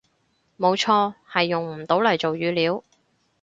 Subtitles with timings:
[0.57, 2.83] 冇錯，係用唔到嚟做語料